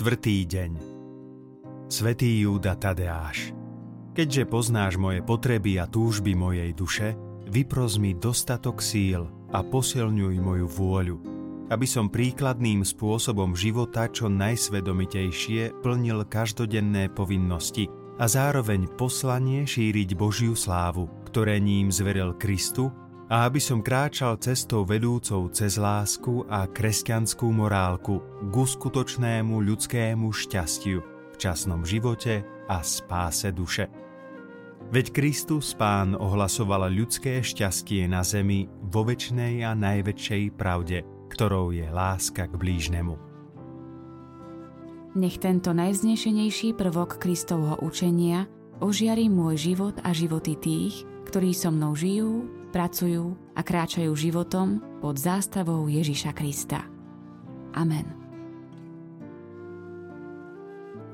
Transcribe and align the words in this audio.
Štvrtý 0.00 0.48
deň. 0.48 0.72
Svetý 1.92 2.40
Júda 2.40 2.72
Tadeáš 2.72 3.52
Keďže 4.16 4.48
poznáš 4.48 4.96
moje 4.96 5.20
potreby 5.20 5.76
a 5.76 5.84
túžby 5.84 6.32
mojej 6.32 6.72
duše, 6.72 7.12
vypros 7.44 8.00
mi 8.00 8.16
dostatok 8.16 8.80
síl 8.80 9.28
a 9.52 9.60
posilňuj 9.60 10.40
moju 10.40 10.64
vôľu, 10.72 11.16
aby 11.68 11.84
som 11.84 12.08
príkladným 12.08 12.80
spôsobom 12.80 13.52
života 13.52 14.08
čo 14.08 14.32
najsvedomitejšie 14.32 15.84
plnil 15.84 16.24
každodenné 16.32 17.12
povinnosti 17.12 17.92
a 18.16 18.24
zároveň 18.24 18.88
poslanie 18.96 19.68
šíriť 19.68 20.16
Božiu 20.16 20.56
slávu, 20.56 21.12
ktoré 21.28 21.60
ním 21.60 21.92
zveril 21.92 22.40
Kristu 22.40 22.88
a 23.30 23.46
aby 23.46 23.62
som 23.62 23.78
kráčal 23.78 24.42
cestou 24.42 24.82
vedúcou 24.82 25.46
cez 25.54 25.78
lásku 25.78 26.42
a 26.50 26.66
kresťanskú 26.66 27.46
morálku 27.46 28.18
k 28.50 28.54
skutočnému 28.58 29.62
ľudskému 29.62 30.34
šťastiu 30.34 30.98
v 31.30 31.36
časnom 31.38 31.86
živote 31.86 32.42
a 32.66 32.82
spáse 32.82 33.54
duše. 33.54 33.86
Veď 34.90 35.14
Kristus 35.14 35.70
Pán 35.78 36.18
ohlasoval 36.18 36.90
ľudské 36.90 37.38
šťastie 37.38 38.10
na 38.10 38.26
zemi 38.26 38.66
vo 38.90 39.06
väčšnej 39.06 39.62
a 39.62 39.78
najväčšej 39.78 40.58
pravde, 40.58 41.06
ktorou 41.30 41.70
je 41.70 41.86
láska 41.86 42.50
k 42.50 42.54
blížnemu. 42.58 43.14
Nech 45.14 45.38
tento 45.38 45.70
najvznešenejší 45.70 46.74
prvok 46.74 47.22
Kristovho 47.22 47.78
učenia 47.86 48.50
ožiari 48.82 49.30
môj 49.30 49.70
život 49.70 49.94
a 50.02 50.10
životy 50.10 50.58
tých, 50.58 51.06
ktorí 51.30 51.54
so 51.54 51.70
mnou 51.70 51.94
žijú 51.94 52.59
pracujú 52.70 53.34
a 53.58 53.60
kráčajú 53.60 54.14
životom 54.14 54.78
pod 55.02 55.18
zástavou 55.18 55.90
Ježiša 55.90 56.32
Krista. 56.32 56.86
Amen. 57.74 58.06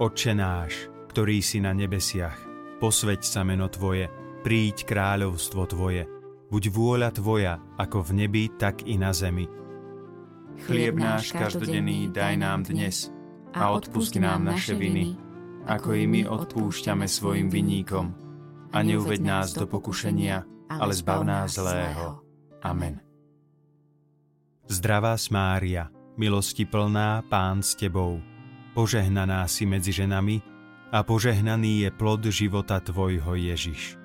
Otče 0.00 0.32
náš, 0.34 0.90
ktorý 1.12 1.38
si 1.44 1.60
na 1.62 1.76
nebesiach, 1.76 2.34
posveď 2.82 3.20
sa 3.22 3.44
meno 3.46 3.70
Tvoje, 3.70 4.10
príď 4.42 4.88
kráľovstvo 4.88 5.62
Tvoje, 5.70 6.08
buď 6.50 6.62
vôľa 6.72 7.10
Tvoja, 7.14 7.54
ako 7.78 8.10
v 8.10 8.24
nebi, 8.24 8.44
tak 8.50 8.82
i 8.88 8.98
na 8.98 9.14
zemi. 9.14 9.46
Chlieb 10.66 10.98
náš 10.98 11.32
každodenný 11.32 12.10
daj 12.10 12.34
nám 12.40 12.66
dnes 12.66 13.08
a 13.54 13.72
odpust 13.72 14.16
nám 14.18 14.48
naše 14.48 14.76
viny, 14.76 15.16
ako 15.68 15.88
i 15.94 16.04
my 16.08 16.26
odpúšťame 16.26 17.06
svojim 17.06 17.48
vinníkom. 17.48 18.06
A 18.72 18.80
neuved 18.80 19.20
nás 19.20 19.52
do 19.52 19.68
pokušenia, 19.68 20.48
ale 20.80 20.92
zbav 20.94 21.24
nás 21.24 21.56
zlého. 21.56 22.22
Amen. 22.62 23.00
Zdravá 24.70 25.18
Mária, 25.30 25.90
milosti 26.16 26.64
plná, 26.64 27.26
Pán 27.26 27.60
s 27.60 27.74
Tebou, 27.74 28.22
požehnaná 28.72 29.44
si 29.50 29.66
medzi 29.66 29.92
ženami 29.92 30.40
a 30.94 31.02
požehnaný 31.02 31.88
je 31.88 31.90
plod 31.90 32.22
života 32.30 32.78
Tvojho 32.80 33.34
Ježiš. 33.34 33.98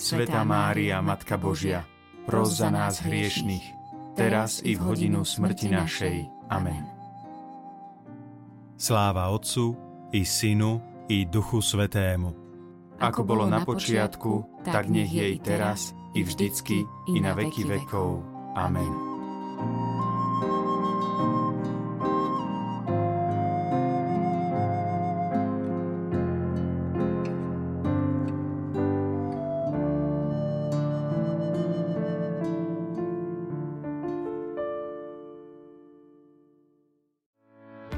Svetá 0.00 0.42
Mária, 0.48 1.04
Matka 1.04 1.36
Božia, 1.36 1.84
pros 2.24 2.56
za 2.56 2.72
nás 2.72 3.04
hriešných, 3.04 3.64
teraz 4.16 4.64
i 4.64 4.74
v 4.76 4.80
hodinu 4.80 5.24
smrti 5.24 5.68
našej. 5.68 6.16
Amen. 6.48 6.88
Sláva 8.80 9.28
Otcu 9.28 9.76
i 10.08 10.24
Synu 10.24 10.80
i 11.12 11.28
Duchu 11.28 11.60
Svetému 11.60 12.39
ako 13.00 13.20
bolo 13.24 13.44
na 13.48 13.64
počiatku, 13.64 14.62
tak 14.68 14.92
nech 14.92 15.10
jej 15.10 15.40
teraz, 15.40 15.96
i 16.12 16.20
vždycky, 16.20 16.84
i 17.08 17.16
na 17.18 17.32
veky 17.32 17.64
vekov. 17.64 18.20
Amen. 18.54 18.92